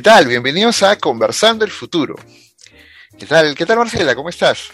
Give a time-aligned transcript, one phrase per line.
[0.00, 0.28] ¿Qué tal?
[0.28, 2.16] Bienvenidos a Conversando el Futuro.
[3.18, 3.54] ¿Qué tal?
[3.54, 4.14] ¿Qué tal Marcela?
[4.14, 4.70] ¿Cómo estás?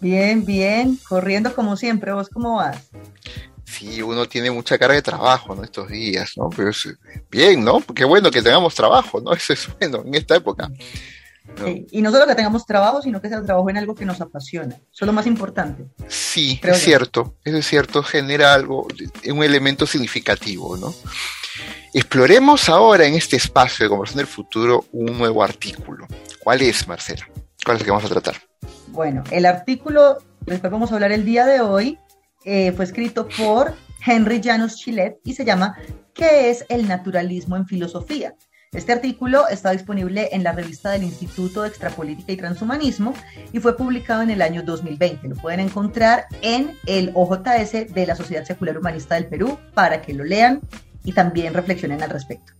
[0.00, 2.10] Bien, bien, corriendo como siempre.
[2.10, 2.88] ¿Vos cómo vas?
[3.66, 5.62] Sí, uno tiene mucha carga de trabajo, ¿no?
[5.62, 6.48] Estos días, ¿no?
[6.48, 6.88] Pero es
[7.30, 7.82] bien, ¿no?
[7.94, 9.30] Qué bueno que tengamos trabajo, ¿no?
[9.34, 10.70] Eso es bueno en esta época.
[11.90, 14.74] y no solo que tengamos trabajo, sino que sea trabajo en algo que nos apasiona.
[14.74, 15.84] Eso es lo más importante.
[16.08, 18.88] Sí, es cierto, eso es cierto, genera algo,
[19.28, 20.94] un elemento significativo, ¿no?
[21.92, 26.06] Exploremos ahora en este espacio de conversación del futuro un nuevo artículo.
[26.42, 27.28] ¿Cuál es, Marcela?
[27.64, 28.36] ¿Cuál es el que vamos a tratar?
[28.88, 31.98] Bueno, el artículo del cual vamos a hablar el día de hoy
[32.44, 35.76] eh, fue escrito por Henry Llanos Chilet y se llama
[36.12, 38.34] ¿Qué es el naturalismo en filosofía?
[38.72, 43.14] Este artículo está disponible en la revista del Instituto de Extrapolítica y Transhumanismo
[43.52, 45.28] y fue publicado en el año 2020.
[45.28, 50.12] Lo pueden encontrar en el OJS de la Sociedad Secular Humanista del Perú para que
[50.12, 50.60] lo lean
[51.04, 52.52] y también reflexionen al respecto.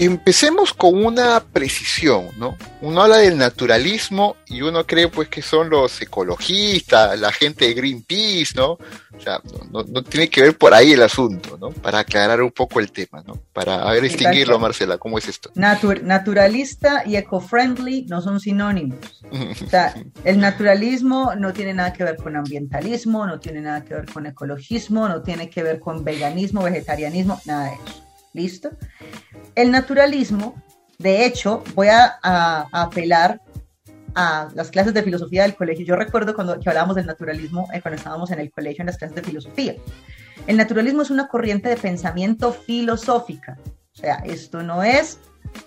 [0.00, 2.56] Empecemos con una precisión, ¿no?
[2.80, 7.74] Uno habla del naturalismo y uno cree pues que son los ecologistas, la gente de
[7.74, 8.72] Greenpeace, ¿no?
[8.72, 11.68] O sea, no, tiene que ver por ahí el asunto, ¿no?
[11.68, 13.34] Para aclarar un poco el tema, ¿no?
[13.52, 15.50] Para ver distinguirlo, Marcela, ¿cómo es esto?
[15.54, 19.22] naturalista y eco-friendly no son sinónimos.
[19.30, 23.92] o sea, el naturalismo no tiene nada que ver con ambientalismo, no tiene nada que
[23.92, 28.09] ver con ecologismo, no tiene que ver con veganismo, vegetarianismo, nada de eso.
[28.32, 28.70] ¿Listo?
[29.54, 30.54] El naturalismo,
[30.98, 32.18] de hecho, voy a,
[32.72, 33.40] apelar
[34.14, 35.86] a las clases de filosofía del colegio.
[35.86, 38.98] Yo recuerdo cuando que hablábamos del naturalismo eh, cuando estábamos en el colegio en las
[38.98, 39.76] clases de filosofía.
[40.46, 43.58] El naturalismo es una corriente de pensamiento filosófica.
[43.92, 45.18] O sea, esto no es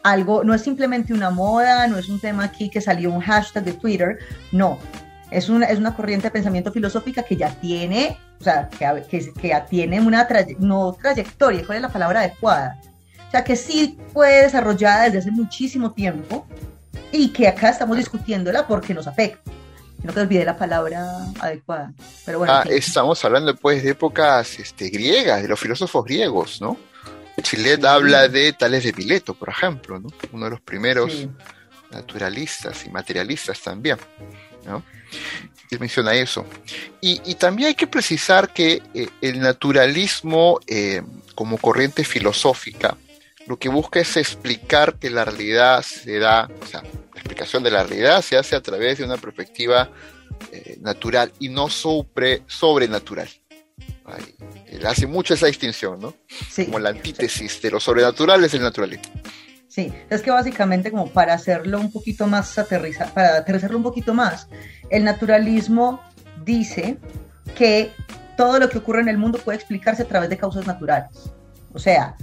[0.04, 3.64] algo, no es simplemente una moda, no es un tema aquí que salió un hashtag
[3.64, 4.20] de Twitter,
[4.52, 4.80] no.
[5.34, 9.34] Es una, es una corriente de pensamiento filosófica que ya tiene, o sea, que, que,
[9.34, 10.28] que tiene una
[10.60, 12.80] no trayectoria, ¿cuál es la palabra adecuada?
[13.28, 16.46] O sea, que sí fue desarrollada desde hace muchísimo tiempo
[17.12, 19.52] y que acá estamos discutiéndola porque nos afecta.
[20.04, 21.94] No que olvide la palabra adecuada.
[22.26, 26.78] Pero bueno, ah, estamos hablando pues de épocas este, griegas, de los filósofos griegos, ¿no?
[27.42, 30.10] Chilet habla de Tales de Mileto, por ejemplo, ¿no?
[30.32, 31.28] Uno de los primeros
[31.92, 33.98] naturalistas y materialistas también,
[34.66, 34.84] ¿no?
[35.70, 36.46] Él menciona eso.
[37.02, 41.02] Y, también hay que precisar que eh, el naturalismo eh,
[41.36, 42.98] como corriente filosófica
[43.48, 47.72] lo que busca es explicar que la realidad se da, o sea, la explicación de
[47.72, 49.90] la realidad se hace a través de una perspectiva
[50.52, 53.30] eh, natural y no sobre, sobrenatural.
[54.68, 56.16] él hace mucho esa distinción, ¿no?
[56.56, 59.12] Como la antítesis de lo sobrenatural es el naturalismo.
[59.74, 64.14] Sí, es que básicamente como para hacerlo un poquito más aterrizar, para aterrizarlo un poquito
[64.14, 64.48] más,
[64.92, 66.00] el naturalismo
[66.46, 67.00] dice
[67.58, 67.92] que
[68.38, 71.34] todo lo que ocurre en el mundo puede explicarse a través de causas naturales.
[71.74, 72.16] O sea,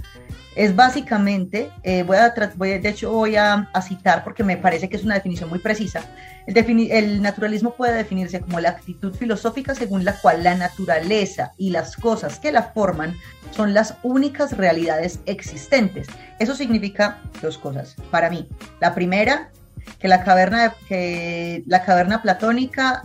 [0.55, 5.03] es básicamente, eh, voy, a, de hecho voy a, citar porque me parece que es
[5.03, 6.03] una definición muy precisa,
[6.45, 11.69] el, el, naturalismo puede definirse como la actitud filosófica según la cual la naturaleza y
[11.69, 13.15] las cosas que la forman
[13.51, 16.07] son las únicas realidades existentes.
[16.39, 18.47] Eso significa dos cosas para mí.
[18.79, 19.51] La primera,
[19.99, 23.03] que la caverna, que la caverna platónica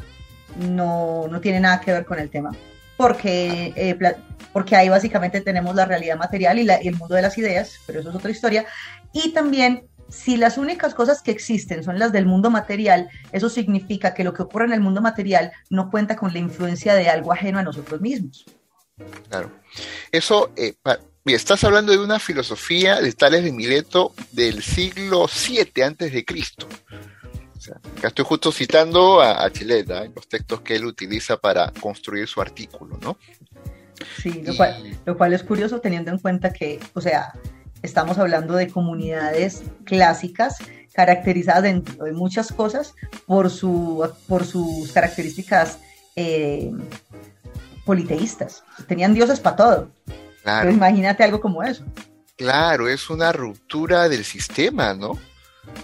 [0.56, 2.52] no, no tiene nada que ver con el tema
[2.96, 3.98] porque, eh,
[4.52, 8.10] porque ahí básicamente tenemos la realidad material y, el mundo de las ideas, pero eso
[8.10, 8.66] es otra historia.
[9.12, 14.14] Y también, si las únicas cosas que existen son las del mundo material, eso significa
[14.14, 17.32] que lo que ocurre en el mundo material no cuenta con la influencia de algo
[17.32, 18.44] ajeno a nosotros mismos.
[19.28, 19.50] Claro.
[20.10, 20.74] Eso, eh,
[21.26, 26.66] estás hablando de una filosofía de Tales de Mileto del siglo VII antes de Cristo
[27.70, 32.40] acá estoy justo citando a, Chileta, en los textos que él utiliza para construir su
[32.40, 33.16] artículo, ¿no?
[34.20, 37.32] Sí, lo, cual, es curioso teniendo en cuenta que, o sea,
[37.82, 40.56] estamos hablando de comunidades clásicas
[40.92, 42.94] caracterizadas dentro de muchas cosas
[43.26, 45.78] por, su, por sus características
[46.14, 46.70] eh,
[47.84, 48.64] politeístas.
[48.86, 49.90] Tenían dioses para todo.
[50.42, 50.70] Claro.
[50.70, 51.84] imagínate algo como eso.
[52.36, 55.18] Claro, es una ruptura del sistema, ¿no?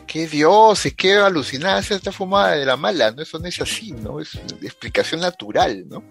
[0.06, 3.22] Qué Dios, qué alucinada esta fumada de la mala, ¿no?
[3.22, 4.20] Eso no es así, ¿no?
[4.20, 6.04] Es explicación natural, ¿no?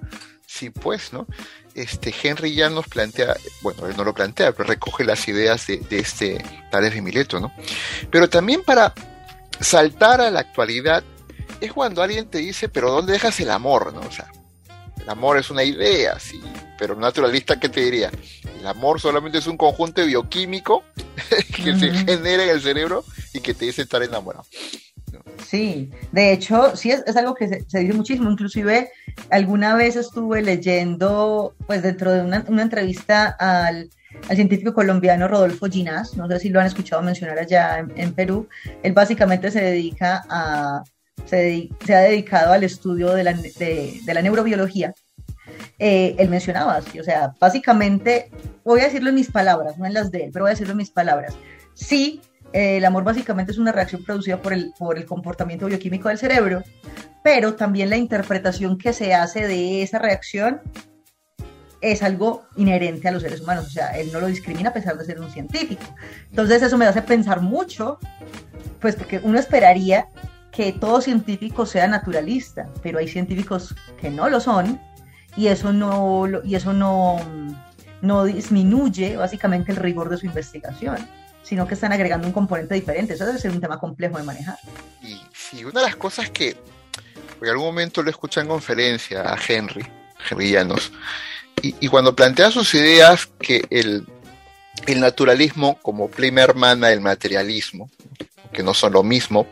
[0.46, 1.28] Sí, pues, ¿no?
[1.76, 5.82] Este, Henry ya nos plantea, bueno, él no lo plantea, pero recoge las ideas de,
[5.92, 7.54] este Tales de Mileto, ¿no?
[8.12, 8.94] Pero también para
[9.60, 11.04] saltar a la actualidad,
[11.62, 14.02] es cuando alguien te dice, pero ¿dónde dejas el amor, no?
[14.02, 14.32] O sea,
[15.04, 16.42] el amor es una idea, sí,
[16.78, 18.12] pero naturalista, ¿qué te diría?
[18.60, 20.84] El amor solamente es un conjunto bioquímico
[21.56, 23.04] que se genera en el cerebro
[23.34, 24.46] y que te dice estar enamorado.
[25.46, 28.30] Sí, de hecho, sí es, algo que se, dice muchísimo.
[28.30, 28.90] Inclusive,
[29.30, 33.90] alguna vez estuve leyendo, pues dentro de una, entrevista al,
[34.30, 38.48] al científico colombiano Rodolfo Ginás, no sé si lo han escuchado mencionar allá en, Perú,
[38.84, 40.84] él básicamente se dedica a,
[41.26, 44.94] se, ha dedicado al estudio de la, neurobiología.
[45.80, 48.30] Eh, él mencionaba o sea, básicamente,
[48.64, 50.72] voy a decirlo en mis palabras, no en las de él, pero voy a decirlo
[50.72, 51.34] en mis palabras.
[51.74, 52.22] Sí,
[52.54, 56.18] eh, el amor básicamente es una reacción producida por el, por el comportamiento bioquímico del
[56.18, 56.64] cerebro,
[57.24, 60.62] pero también la interpretación que se hace de esa reacción
[61.82, 64.98] es algo inherente a los seres humanos, o sea, él no lo discrimina a pesar
[64.98, 65.84] de ser un científico.
[66.30, 67.98] Entonces eso me hace pensar mucho,
[68.80, 70.08] pues porque uno esperaría
[70.52, 74.80] que todo científico sea naturalista, pero hay científicos que no lo son
[75.36, 77.20] y eso no, y eso no,
[78.02, 80.98] no disminuye básicamente el rigor de su investigación,
[81.44, 83.14] sino que están agregando un componente diferente.
[83.14, 84.58] Eso debe ser un tema complejo de manejar.
[85.54, 86.58] Y una de las cosas que,
[87.42, 89.86] en algún momento lo escuché en conferencia a Henry,
[90.30, 90.92] Henry Llanos,
[91.64, 94.08] y, cuando plantea sus ideas que el,
[94.98, 97.92] naturalismo como prima hermana del materialismo,
[98.52, 99.46] que no son lo mismo,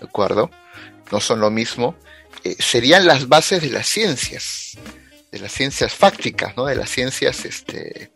[0.00, 0.50] ¿de acuerdo?
[1.12, 1.94] No son lo mismo,
[2.44, 4.78] eh, serían las bases de las ciencias,
[5.30, 6.66] de las ciencias fácticas, ¿no?
[6.66, 8.10] De las ciencias, este,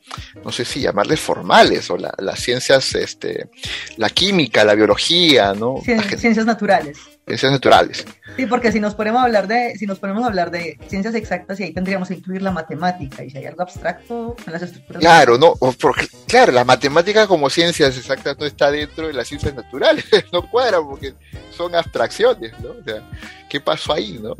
[0.45, 3.49] no sé si llamarles formales, o las ciencias, este,
[3.97, 5.81] la química, la biología, ¿no?
[5.85, 8.07] ciencias naturales ciencias naturales.
[8.37, 11.15] Sí, porque si nos ponemos a hablar de, si nos ponemos a hablar de ciencias
[11.15, 14.63] exactas, y ahí tendríamos que incluir la matemática, y si hay algo abstracto en las
[14.63, 15.01] estructuras.
[15.01, 19.55] Claro, no, porque, claro, la matemática como ciencias exactas no está dentro de las ciencias
[19.55, 21.15] naturales, no cuadra porque
[21.57, 22.71] son abstracciones, ¿no?
[22.71, 23.03] O sea,
[23.49, 24.37] ¿qué pasó ahí, no?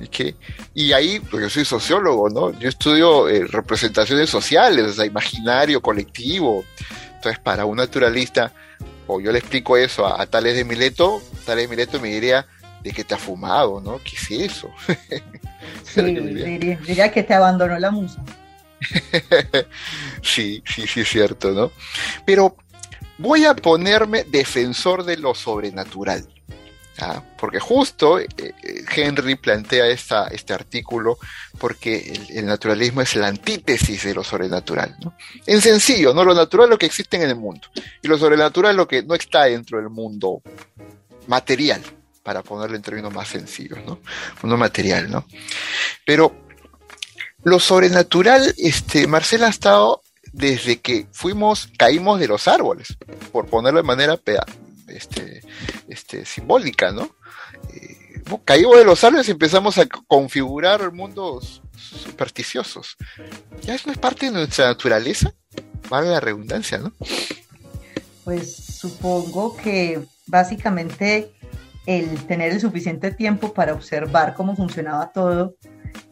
[0.00, 0.36] Y, que,
[0.74, 2.58] y ahí, porque yo soy sociólogo, ¿no?
[2.58, 6.64] Yo estudio eh, representaciones sociales, o sea, imaginario, colectivo.
[7.16, 8.52] Entonces, para un naturalista,
[9.08, 12.46] o yo le explico eso a, Tales de Mileto, Tales de Mileto me diría,
[12.82, 14.00] ¿de que te ha fumado, no?
[14.04, 14.70] ¿Qué es eso?
[15.82, 18.22] Sí, diría, diría que te abandonó la musa.
[20.22, 21.72] sí, sí, sí es cierto, ¿no?
[22.24, 22.56] Pero
[23.18, 26.26] voy a ponerme defensor de lo sobrenatural.
[27.00, 27.22] ¿Ah?
[27.36, 31.18] porque justo eh, eh, Henry plantea este artículo
[31.58, 34.96] porque el, naturalismo es la antítesis de lo sobrenatural.
[35.46, 36.24] En sencillo, ¿no?
[36.24, 37.68] lo natural es lo que existe en el mundo
[38.02, 40.42] y lo sobrenatural es lo que no está dentro del mundo
[41.26, 41.82] material,
[42.22, 44.00] para ponerlo en términos más sencillos, ¿no?
[44.42, 45.10] mundo material.
[45.10, 45.26] ¿no?
[46.04, 46.34] Pero
[47.44, 50.02] lo sobrenatural, este, Marcela ha estado
[50.32, 52.96] desde que fuimos, caímos de los árboles,
[53.32, 54.16] por ponerlo de manera
[54.88, 55.42] este,
[55.88, 57.16] este, simbólica, ¿no?
[57.74, 62.96] Eh, caímos de los árboles empezamos a configurar mundos supersticiosos.
[63.62, 65.32] Ya eso es parte de nuestra naturaleza,
[65.88, 66.92] vale la redundancia, ¿no?
[68.24, 71.32] Pues supongo que básicamente
[71.86, 75.54] el tener el suficiente tiempo para observar cómo funcionaba todo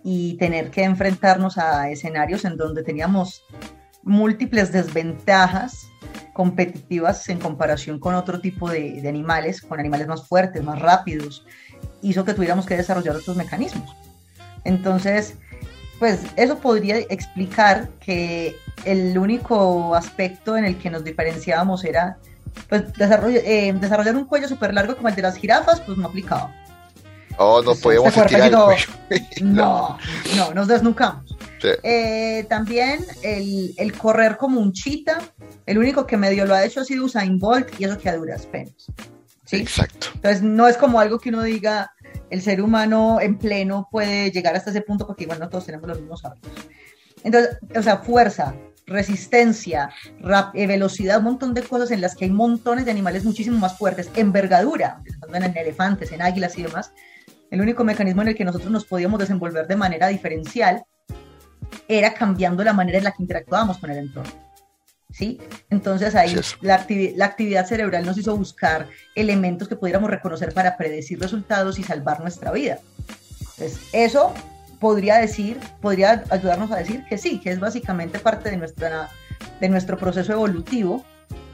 [0.03, 3.43] y tener que enfrentarnos a escenarios en donde teníamos
[4.03, 5.89] múltiples desventajas
[6.37, 11.47] competitivas en comparación con otro tipo de, animales, con animales más fuertes, más rápidos,
[12.03, 13.97] hizo que tuviéramos que desarrollar otros mecanismos.
[14.65, 15.39] Entonces,
[15.99, 18.55] pues eso podría explicar que
[18.85, 22.19] el único aspecto en el que nos diferenciábamos era
[22.69, 26.55] pues, eh, desarrollar un cuello súper largo como el de las jirafas, pues no aplicaba.
[27.39, 28.89] Oh, no podíamos estirar el cuello.
[29.41, 29.97] no,
[30.37, 31.26] no, nos desnucamos.
[31.83, 35.19] Eh, también el, el, correr como un chita,
[35.65, 38.17] el único que medio lo ha hecho ha sido Usain Bolt y eso que a
[38.17, 38.91] duras penas.
[39.45, 39.57] ¿sí?
[39.57, 40.09] Exacto.
[40.15, 41.93] Entonces no es como algo que uno diga,
[42.31, 45.89] el ser humano en pleno puede llegar hasta ese punto porque igual no todos tenemos
[45.89, 46.53] los mismos hábitos.
[47.23, 48.55] Entonces, o sea, fuerza,
[48.87, 49.91] resistencia,
[50.55, 53.77] eh, velocidad, un montón de cosas en las que hay montones de animales muchísimo más
[53.77, 56.93] fuertes, envergadura, en elefantes, en águilas y demás.
[57.51, 60.85] El único mecanismo en el que nosotros nos podíamos desenvolver de manera diferencial
[61.89, 64.33] era cambiando la manera en la que interactuábamos con el entorno.
[65.11, 65.41] ¿Sí?
[65.71, 66.85] Entonces ahí la,
[67.17, 72.21] la, actividad cerebral nos hizo buscar elementos que pudiéramos reconocer para predecir resultados y salvar
[72.21, 72.81] nuestra vida.
[73.41, 74.35] Entonces, eso
[74.79, 79.09] podría decir, podría ayudarnos a decir que sí, que es básicamente parte de, nuestra,
[79.61, 81.05] de nuestro proceso evolutivo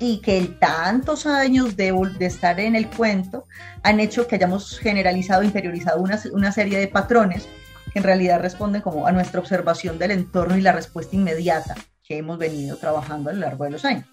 [0.00, 3.46] y que el tantos años de, de, estar en el cuento
[3.82, 7.46] han hecho que hayamos generalizado, interiorizado una, una serie de patrones
[7.92, 12.18] que en realidad responden como a nuestra observación del entorno y la respuesta inmediata que
[12.18, 14.04] hemos venido trabajando a lo largo de los años.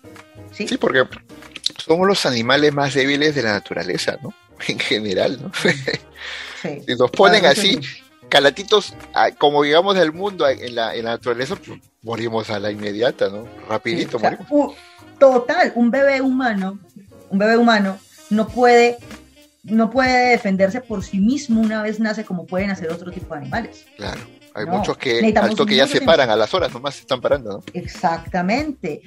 [0.52, 1.04] Sí, sí porque
[1.78, 4.34] somos los animales más débiles de la naturaleza, ¿no?
[4.68, 5.52] En general, ¿no?
[6.62, 6.84] Sí.
[6.86, 7.80] si nos ponen así,
[8.28, 12.70] calatitos, ah, como digamos del mundo en la, en la naturaleza, pues, morimos a la
[12.70, 13.48] inmediata, ¿no?
[13.70, 14.76] Rapidito morimos.
[15.18, 16.78] total, un bebé humano,
[17.30, 17.98] un bebé humano
[18.30, 18.98] no puede
[19.64, 23.42] no puede defenderse por sí mismo una vez nace como pueden hacer otro tipo de
[23.42, 23.86] animales.
[23.98, 24.22] Claro.
[24.56, 27.52] Hay muchos que al toque ya se paran, a las horas nomás se están parando,
[27.52, 27.64] ¿no?
[27.74, 29.02] Exactamente.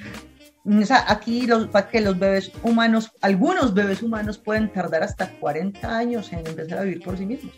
[0.65, 5.31] O sea, aquí los, para que los bebés humanos, algunos bebés humanos pueden tardar hasta
[5.33, 7.53] 40 años en empezar a vivir por sí mismos.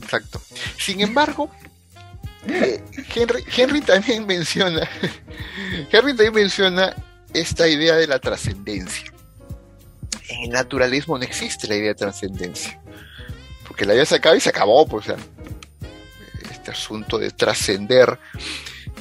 [0.00, 0.40] Exacto.
[0.78, 1.50] Sin embargo,
[2.46, 2.80] eh,
[3.14, 4.88] Henry, Henry también menciona,
[5.90, 6.94] Henry también menciona
[7.34, 9.12] esta idea de la trascendencia.
[10.28, 12.80] En el naturalismo no existe la idea de trascendencia,
[13.66, 15.06] porque la vida se acaba y se acabó, pues,
[16.50, 18.18] este asunto de trascender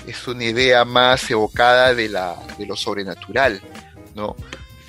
[0.07, 3.61] es una idea más evocada de, la, de lo sobrenatural,
[4.13, 4.35] ¿no?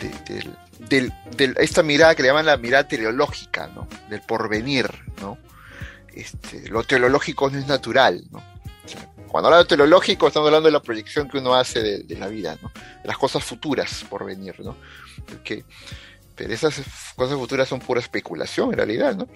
[0.01, 1.11] De,
[1.59, 3.89] esta mirada que le llaman la mirada teleológica, ¿no?
[4.09, 4.89] Del porvenir,
[5.21, 5.39] ¿no?
[6.15, 8.43] Este, lo teleológico no es natural, ¿no?
[9.29, 12.57] cuando habla de teleológico estamos hablando de la proyección que uno hace de, la vida,
[12.63, 12.71] ¿no?
[13.03, 14.77] De las cosas futuras por venir, ¿no?
[16.37, 16.83] Pero esas
[17.17, 19.27] cosas futuras son pura especulación en realidad, ¿no?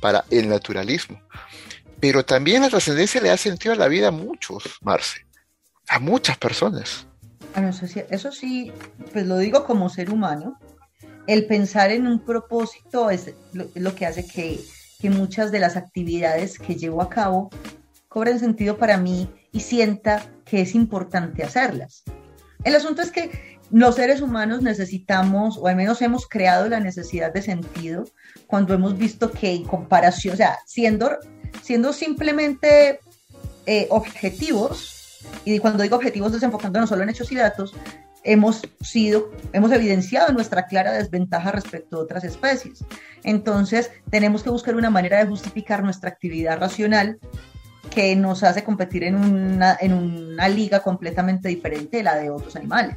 [0.00, 1.20] Para el naturalismo.
[2.00, 5.24] Pero también la trascendencia le da sentido a la vida a muchos, Marce.
[5.88, 7.06] A muchas personas.
[8.10, 8.72] eso, sí,
[9.12, 10.58] pues lo digo como ser humano.
[11.28, 14.60] El pensar en un propósito es lo, que hace que,
[14.98, 17.50] que muchas de las actividades que llevo a cabo
[18.08, 22.02] cobren sentido para mí y sienta que es importante hacerlas.
[22.64, 27.32] El asunto es que los seres humanos necesitamos, o al menos hemos creado la necesidad
[27.32, 28.04] de sentido
[28.46, 31.18] cuando hemos visto que en comparación, o sea, siendo
[31.62, 33.00] siendo simplemente
[33.66, 37.74] eh, objetivos, y cuando digo objetivos desenfocándonos solo en hechos y datos,
[38.24, 42.84] hemos sido, hemos evidenciado nuestra clara desventaja respecto a otras especies.
[43.24, 47.18] Entonces, tenemos que buscar una manera de justificar nuestra actividad racional
[47.90, 52.56] que nos hace competir en una, en una liga completamente diferente de la de otros
[52.56, 52.96] animales.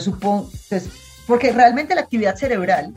[0.00, 0.88] Supongo, pues,
[1.26, 2.94] porque realmente la actividad cerebral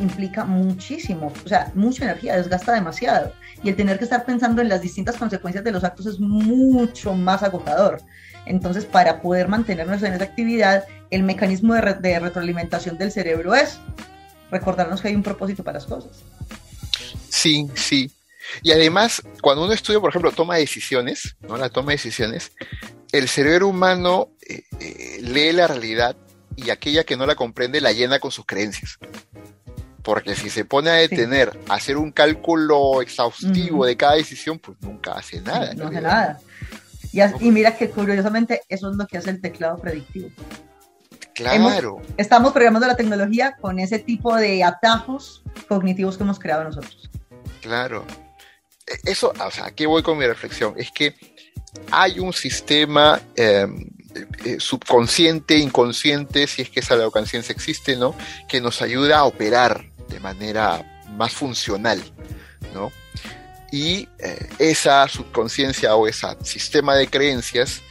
[0.00, 3.32] implica muchísimo, o sea, mucha energía, desgasta demasiado.
[3.62, 7.14] Y el tener que estar pensando en las distintas consecuencias de los actos es mucho
[7.14, 8.00] más agotador.
[8.46, 13.78] Entonces, para poder mantenernos en esa actividad, el mecanismo de, retroalimentación del cerebro es
[14.50, 16.22] recordarnos que hay un propósito para las cosas.
[17.28, 18.10] Sí, sí.
[18.62, 21.56] Y además, cuando uno estudia, por ejemplo, toma decisiones, ¿no?
[21.56, 22.52] La toma de decisiones,
[23.14, 26.16] el cerebro humano eh, eh, lee la realidad
[26.56, 28.98] y aquella que no la comprende la llena con sus creencias.
[30.02, 34.76] Porque si se pone a detener, a hacer un cálculo exhaustivo de cada decisión, pues
[34.80, 35.72] nunca hace nada.
[35.74, 36.40] No hace nada.
[37.40, 40.30] Y, mira que curiosamente eso es lo que hace el teclado predictivo.
[41.34, 42.02] Claro.
[42.16, 47.10] estamos programando la tecnología con ese tipo de atajos cognitivos que hemos creado nosotros.
[47.60, 48.04] Claro.
[48.86, 50.74] E, eso, o sea, aquí voy con mi reflexión.
[50.76, 51.14] Es que
[51.90, 53.88] hay un sistema em,
[54.44, 58.14] eh, subconsciente, inconsciente, si es que esa conciencia existe, ¿no?
[58.48, 62.02] Que nos ayuda a operar de manera más funcional,
[62.72, 62.92] ¿no?
[63.72, 67.82] Y eh, esa subconsciencia o ese sistema de creencias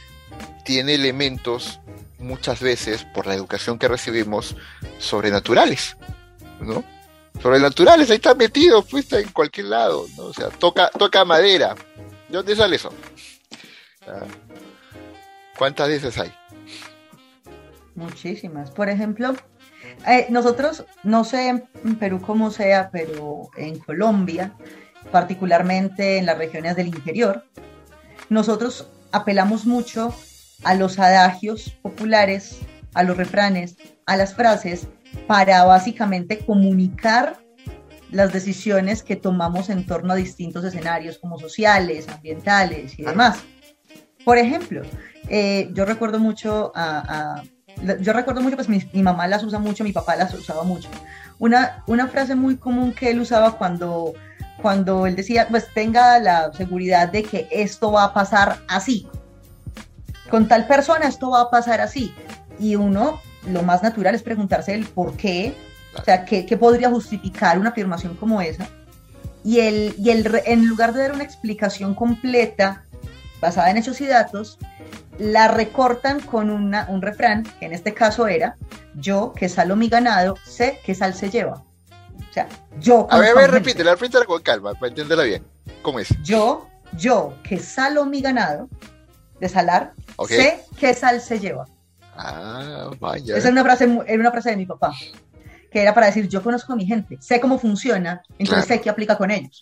[0.64, 1.80] tiene elementos
[2.18, 4.56] muchas veces por la educación que recibimos
[4.98, 5.96] sobrenaturales,
[6.60, 6.82] ¿no?
[7.42, 10.24] Sobrenaturales, ahí está metido, pues está en cualquier lado, ¿no?
[10.24, 11.74] O sea, toca, toca madera.
[12.28, 12.90] ¿De dónde sale eso?
[15.56, 16.32] ¿Cuántas veces hay?
[17.94, 18.70] Muchísimas.
[18.70, 19.34] Por ejemplo,
[20.06, 24.54] eh, nosotros, no sé en Perú cómo sea, pero en Colombia,
[25.12, 27.44] particularmente en las regiones del interior,
[28.28, 30.14] nosotros apelamos mucho
[30.64, 32.58] a los adagios populares,
[32.94, 34.88] a los refranes, a las frases,
[35.26, 37.38] para básicamente comunicar
[38.10, 43.38] las decisiones que tomamos en torno a distintos escenarios como sociales, ambientales y demás.
[44.24, 44.82] Por ejemplo,
[45.28, 47.42] eh, yo recuerdo mucho a
[48.00, 50.88] yo recuerdo mucho, pues mi, mamá las usa mucho, mi papá las usaba mucho.
[51.38, 54.14] Una, una frase muy común que él usaba cuando,
[54.62, 59.08] cuando él decía, pues tenga la seguridad de que esto va a pasar así.
[60.30, 62.14] Con tal persona esto va a pasar así.
[62.58, 65.54] Y uno, lo más natural es preguntarse el por qué,
[65.98, 68.68] o sea, qué, qué podría justificar una afirmación como esa.
[69.44, 72.84] Y, el, y el, en lugar de dar una explicación completa
[73.40, 74.58] basada en hechos y datos,
[75.18, 78.56] la recortan con una, un refrán, que en este caso era,
[78.94, 81.62] yo que salo mi ganado, sé que sal se lleva.
[82.30, 82.48] O sea,
[82.80, 83.06] yo...
[83.10, 85.44] A ver, a ver, repítela, repítela con calma, para entenderla bien.
[85.82, 86.08] ¿Cómo es?
[86.22, 88.68] Yo, yo que salo mi ganado,
[89.40, 89.92] de salar,
[90.26, 91.66] sé que sal se lleva.
[92.16, 93.36] Ah, vaya.
[93.36, 94.94] Esa es una frase, era una frase de mi papá,
[95.74, 98.88] que era para decir, yo conozco a mi gente, sé cómo funciona, entonces sé qué
[98.88, 99.60] aplica con ellos.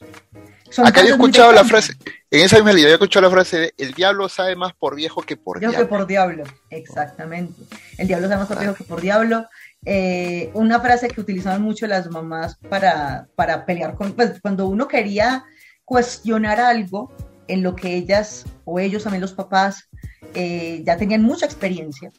[0.85, 1.95] Acá yo he escuchado la frase,
[2.31, 4.95] en esa misma línea, yo he escuchado la frase de el diablo sabe más por
[4.95, 5.79] viejo que por diablo.
[5.79, 7.63] que por diablo, exactamente.
[7.97, 9.47] El diablo sabe más por viejo que por diablo.
[9.87, 14.89] Eh, una frase que utilizaban mucho las mamás para, para pelear con, pues cuando uno
[14.89, 15.47] quería
[15.87, 17.11] cuestionar algo
[17.49, 19.89] en lo que ellas o ellos, también los papás,
[20.35, 22.13] eh, ya tenían mucha experiencia.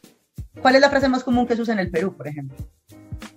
[0.60, 2.56] ¿Cuál es la frase más común que se usa en el Perú, por ejemplo?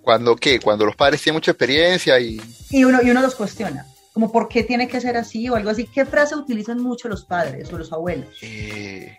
[0.08, 0.58] Cuando qué?
[0.58, 2.40] Cuando los padres tienen mucha experiencia y...
[2.70, 3.84] Y uno, y uno los cuestiona
[4.14, 5.86] como por qué tiene que ser así o algo así.
[5.86, 8.26] ¿Qué frase utilizan mucho los padres o los abuelos?
[8.40, 9.18] Eh,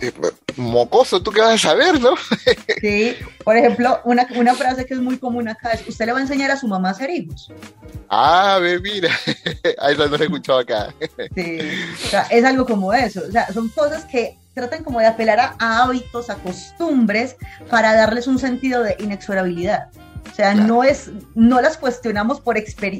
[0.00, 0.12] eh,
[0.56, 2.14] mocoso, ¿tú qué vas a saber, no?
[2.80, 6.18] sí, por ejemplo, una, una, frase que es muy común acá es, usted le va
[6.18, 7.52] a enseñar a su mamá a ser hijos.
[8.08, 9.10] Ah, ver, mira,
[9.78, 10.94] a eso no lo he escuchado acá.
[11.34, 11.58] sí,
[12.06, 15.38] o sea, es algo como eso, o sea, son cosas que tratan como de apelar
[15.38, 17.36] a, hábitos, a costumbres,
[17.68, 19.88] para darles un sentido de inexorabilidad.
[20.30, 22.56] O sea, no es, no las cuestionamos por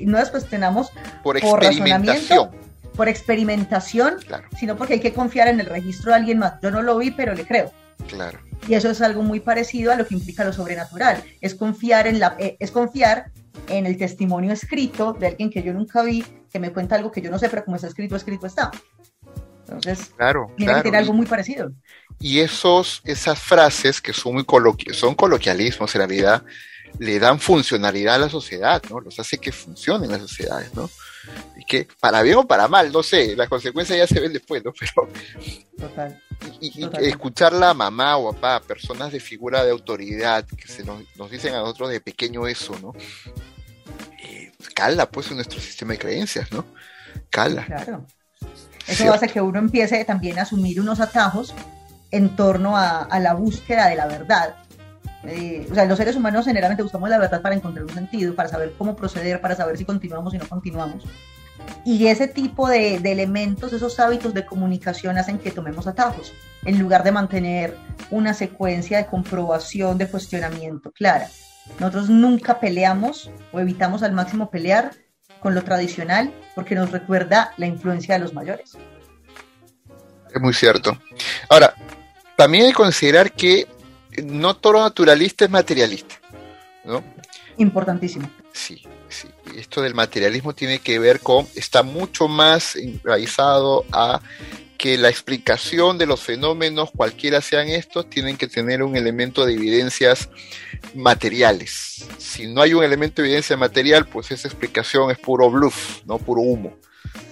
[0.06, 0.90] no las cuestionamos
[1.22, 2.50] por, experimentación.
[2.94, 4.16] por experimentación,
[4.58, 6.54] sino porque hay que confiar en el registro de alguien más.
[6.62, 7.72] Yo no lo vi, pero le creo.
[8.08, 8.38] Claro.
[8.68, 11.22] Y eso es algo muy parecido a lo que implica lo sobrenatural.
[11.40, 13.30] Es confiar en la, eh, es confiar
[13.68, 17.20] en el testimonio escrito de alguien que yo nunca vi, que me cuenta algo que
[17.20, 18.70] yo no sé, pero como está escrito, escrito está.
[19.68, 21.72] Entonces, claro, tiene algo muy parecido.
[22.20, 24.46] Y esos, esas frases que son muy
[24.92, 26.44] son coloquialismos en realidad,
[26.98, 29.00] le dan funcionalidad a la sociedad, ¿no?
[29.00, 30.88] Los hace que funcionen las sociedades, ¿no?
[31.56, 34.64] Y que para bien o para mal, no sé, las consecuencias ya se ven después,
[34.64, 34.72] ¿no?
[34.78, 35.08] Pero
[35.78, 36.22] Total.
[36.60, 41.54] Y, escuchar la mamá o papá, personas de figura de autoridad que se nos, dicen
[41.54, 42.92] a nosotros de pequeño eso, ¿no?
[44.22, 46.64] Eh, cala pues en nuestro sistema de creencias, ¿no?
[47.30, 47.64] Cala.
[47.64, 48.06] Claro.
[48.86, 51.54] Eso hace que uno empiece también a asumir unos atajos
[52.10, 54.56] en torno a, la búsqueda de la verdad.
[55.24, 58.48] Eh, o sea, los seres humanos generalmente buscamos la verdad para encontrar un sentido, para
[58.48, 61.04] saber cómo proceder, para saber si continuamos y no continuamos.
[61.84, 66.32] Y ese tipo de, de, elementos, esos hábitos de comunicación hacen que tomemos atajos,
[66.64, 67.76] en lugar de mantener
[68.10, 71.28] una secuencia de comprobación, de cuestionamiento clara.
[71.80, 74.92] Nosotros nunca peleamos o evitamos al máximo pelear
[75.40, 78.76] con lo tradicional porque nos recuerda la influencia de los mayores.
[80.34, 80.96] Es muy cierto.
[81.48, 81.74] Ahora,
[82.36, 83.66] también hay que considerar que
[84.24, 86.16] no todo naturalista es materialista,
[86.84, 87.02] ¿no?
[87.58, 88.30] Importantísimo.
[88.52, 89.28] Sí, sí.
[89.56, 94.20] Esto del materialismo tiene que ver con, está mucho más enraizado a
[94.76, 99.54] que la explicación de los fenómenos, cualquiera sean estos, tienen que tener un elemento de
[99.54, 100.28] evidencias
[100.94, 102.06] materiales.
[102.18, 106.18] Si no hay un elemento de evidencia material, pues esa explicación es puro bluff, no
[106.18, 106.76] puro humo,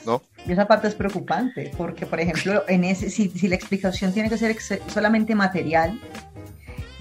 [0.06, 0.22] ¿no?
[0.46, 4.28] Y esa parte es preocupante, porque por ejemplo, en ese, si, si la explicación tiene
[4.28, 4.56] que ser
[4.88, 5.98] solamente material,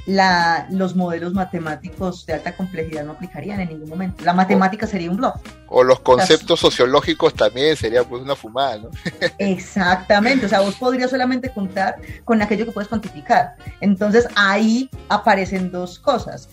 [0.06, 4.24] la, los modelos matemáticos de alta complejidad no aplicarían en ningún momento.
[4.26, 5.36] La matemática sería un bluff.
[5.68, 8.90] O los conceptos sociológicos también sería pues una fumada, ¿no?
[9.38, 13.56] Exactamente, o sea, vos podrías solamente contar con aquello que puedes cuantificar.
[13.80, 16.50] Entonces ahí aparecen dos cosas.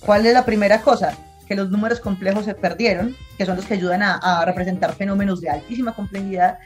[0.00, 1.16] ¿Cuál es la primera cosa?
[1.46, 5.42] Que los números complejos se perdieron, que son los que ayudan a, a representar fenómenos
[5.42, 6.58] de altísima complejidad,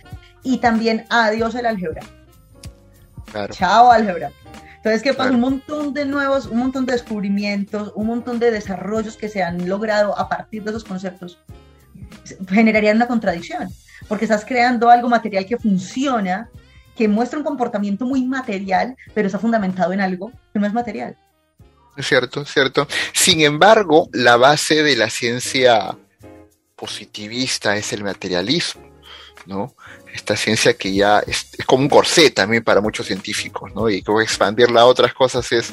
[0.45, 2.03] y también adiós el álgebra.
[3.33, 3.53] Claro.
[3.53, 4.31] Chao álgebra.
[4.79, 5.31] Entonces, ¿qué pasa?
[5.31, 9.69] Un montón de nuevos, un montón de descubrimientos, un montón de desarrollos que se han
[9.69, 11.39] logrado a partir de esos conceptos
[12.49, 13.69] generarían una contradicción,
[14.07, 16.49] porque estás creando algo material que funciona,
[16.97, 21.17] que muestra un comportamiento muy material, pero está fundamentado en algo que no es material.
[21.97, 22.87] Es cierto, cierto.
[23.13, 25.97] Sin embargo, la base de la ciencia
[26.77, 28.88] positivista es el materialismo,
[29.47, 29.75] ¿no?
[30.15, 33.89] esta ciencia que ya es, como un corsé también para muchos científicos, ¿no?
[33.89, 35.73] Y como expandirla a otras cosas es,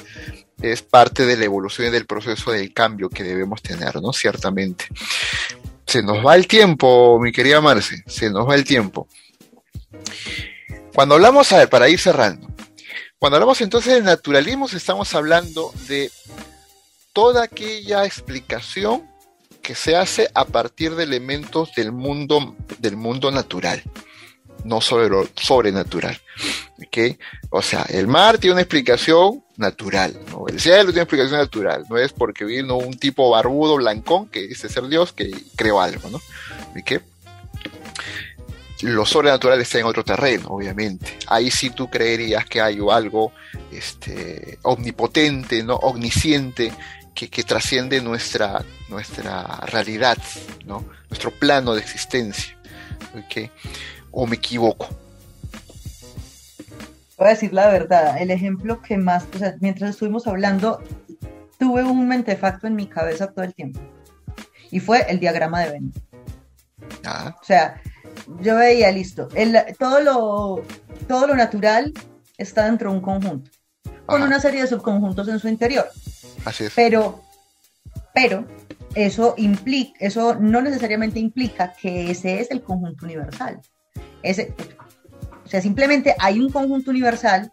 [0.62, 4.14] es parte de la evolución y del proceso del cambio que debemos tener, ¿no?
[4.14, 4.86] Ciertamente.
[5.86, 9.08] Se nos va el tiempo, mi querida Marce, se nos va el tiempo.
[10.94, 12.48] Cuando hablamos, a ver, para ir cerrando,
[13.18, 16.12] cuando hablamos entonces de naturalismo, estamos hablando de
[17.14, 19.08] toda aquella explicación
[19.66, 23.84] que se hace a partir de elementos del mundo, del mundo natural
[24.66, 26.20] no sobre lo sobrenatural.
[26.86, 27.18] ¿okay?
[27.50, 30.48] O sea, el mar tiene una explicación natural, ¿no?
[30.48, 34.48] el cielo tiene una explicación natural, no es porque vino un tipo barbudo, blancón, que
[34.48, 36.20] dice ser Dios, que creó algo, ¿no?
[36.78, 37.00] ¿Okay?
[38.82, 41.18] Lo sobrenatural está en otro terreno, obviamente.
[41.28, 43.32] Ahí sí tú creerías que hay algo
[43.72, 45.76] este, omnipotente, ¿no?
[45.76, 46.74] omnisciente,
[47.16, 50.18] que, que, trasciende nuestra, nuestra realidad,
[50.66, 50.86] ¿no?
[51.10, 52.56] nuestro plano de existencia.
[53.26, 53.50] ¿okay?
[54.16, 54.88] o me equivoco?
[57.18, 60.82] Voy a decir la verdad, el ejemplo que más, o sea, mientras estuvimos hablando,
[61.60, 63.80] tuve un mentefacto en mi cabeza todo el tiempo.
[64.72, 65.94] Y fue el diagrama de Venn.
[67.06, 67.36] Ah.
[67.40, 67.82] O sea,
[68.42, 70.64] yo veía, listo, el, todo, lo,
[71.08, 71.94] todo lo natural
[72.38, 73.52] está dentro de un conjunto,
[74.06, 75.88] con una serie de subconjuntos en su interior.
[76.46, 76.74] Así es.
[76.76, 77.22] Pero,
[78.14, 78.46] pero,
[78.96, 83.60] eso, implica, eso no necesariamente implica que ese es el conjunto universal.
[84.24, 84.54] Ese,
[85.44, 87.52] o sea, simplemente hay un conjunto universal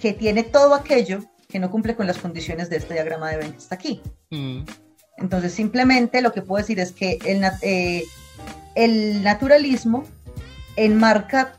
[0.00, 3.52] que tiene todo aquello que no cumple con las condiciones de este diagrama de Venn
[3.52, 4.00] que está aquí.
[4.30, 4.62] Mm.
[5.18, 8.04] Entonces, simplemente lo que puedo decir es que el, eh,
[8.74, 10.04] el naturalismo
[10.76, 11.56] enmarca,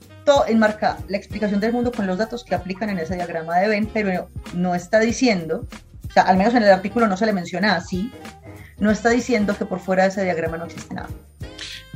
[0.47, 3.89] enmarca la explicación del mundo con los datos que aplican en ese diagrama de Venn,
[3.93, 5.67] pero no está diciendo,
[6.11, 8.11] o sea, al menos en el artículo no se le menciona así,
[8.77, 11.09] no está diciendo que por fuera de ese diagrama no existe nada.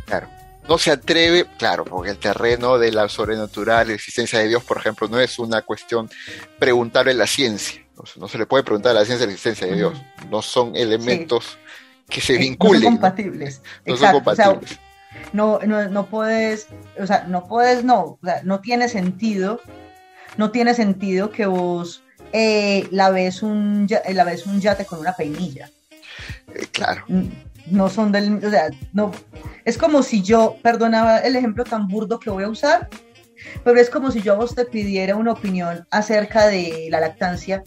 [0.06, 0.28] Claro
[0.68, 4.78] no se atreve, claro, porque el terreno de la sobrenatural, la existencia de Dios, por
[4.78, 6.10] ejemplo, no es una cuestión
[6.60, 7.82] preguntable en la ciencia.
[8.18, 10.02] No, se le puede preguntar a la ciencia la existencia de Dios.
[10.30, 11.58] No son elementos
[12.10, 12.82] que se vinculen.
[12.82, 13.62] No son compatibles.
[13.86, 14.80] No, son compatibles.
[15.34, 16.68] no, no, puedes,
[17.00, 19.62] o sea, no puedes, no, o sea, no tiene sentido,
[20.38, 25.14] no tiene sentido que vos eh, la, ves un, la ves un yate con una
[25.14, 25.70] peinilla.
[26.54, 27.04] Eh, claro.
[27.08, 27.28] Mm,
[27.68, 29.12] no son del, o sea, no,
[29.64, 32.90] es como si yo, perdonaba el ejemplo tan burdo que voy a usar,
[33.64, 37.64] pero es como si yo a vos te pidiera una opinión acerca de la lactancia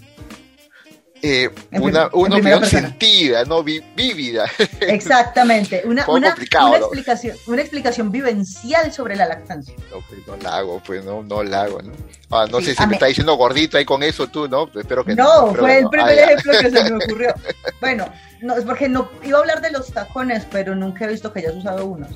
[1.22, 3.62] eh, una, opinión sentida, ¿no?
[3.62, 4.46] vívida.
[4.80, 9.74] Exactamente, una, una, explicación, una explicación vivencial sobre la lactancia.
[9.90, 11.92] No, pues no la hago, pues no, no la hago, ¿no?
[12.30, 14.70] Ah, no sé si me está diciendo gordito ahí con eso tú, ¿no?
[14.74, 15.46] Espero que no.
[15.46, 17.34] No, fue el primer ah, ejemplo que se me ocurrió.
[17.80, 18.06] Bueno,
[18.40, 21.40] no, es porque no iba a hablar de los tacones, pero nunca he visto que
[21.40, 22.10] hayas usado unos.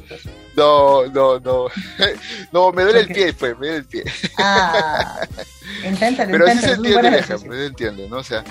[0.57, 1.67] No, no, no.
[2.53, 4.05] No, me duele el pie, pues, me duele el pie.
[4.39, 5.21] Ah,
[5.85, 8.17] inténtalo, Pero sí se entiende el ejemplo, se entiende, ¿no?
[8.19, 8.45] O sea,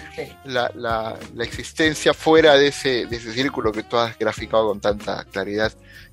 [0.45, 4.79] la, la, la, existencia fuera de ese, de ese círculo que tú has graficado con
[4.79, 5.71] tanta claridad,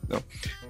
[0.08, 0.18] ¿no?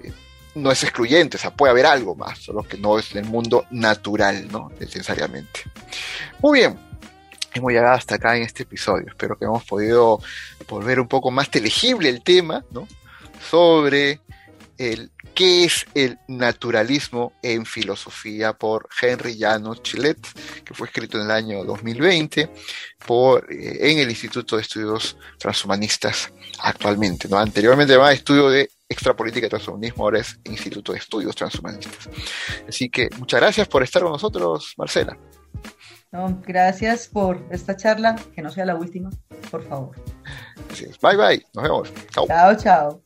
[0.03, 0.13] Eh,
[0.55, 3.25] no es excluyente, o sea, puede haber algo más, solo que no es en el
[3.25, 4.71] mundo natural, ¿no?
[4.79, 5.61] Necesariamente.
[6.39, 6.88] Muy bien,
[7.53, 9.07] hemos llegado hasta acá en este episodio.
[9.07, 10.21] Espero que hemos podido
[10.67, 12.87] volver un poco más telegible el tema, ¿no?
[13.49, 14.21] Sobre
[14.77, 20.19] el qué es el naturalismo en filosofía por Henry Llano Chilet,
[20.65, 22.49] que fue escrito en el año 2020
[23.05, 27.27] por, eh, en el Instituto de Estudios Transhumanistas actualmente.
[27.33, 32.09] Anteriormente llamaba Estudio de Extrapolítica y Transhumanismo, ahora es Instituto de Estudios Transhumanistas.
[32.67, 35.17] Así que muchas gracias por estar con nosotros, Marcela.
[36.11, 39.11] Gracias por esta charla, que no sea la última,
[39.51, 39.95] por favor.
[40.71, 40.99] Así es.
[40.99, 41.93] Bye bye, nos vemos.
[42.11, 42.25] Chao,
[42.57, 42.57] chao.
[42.57, 43.01] chao.